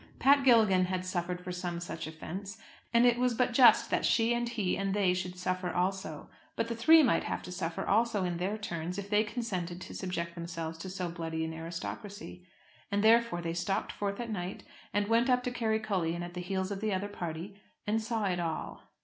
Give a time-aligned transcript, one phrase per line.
[0.17, 2.57] Pat Gilligan had suffered for some such offence,
[2.91, 6.27] and it was but just that she and he and they should suffer also.
[6.55, 9.93] But the three might have to suffer, also, in their turns, if they consented to
[9.93, 12.47] subject themselves to so bloody an aristocracy.
[12.91, 16.71] And therefore they stalked forth at night and went up to Kerrycullion, at the heels
[16.71, 18.81] of the other party, and saw it all.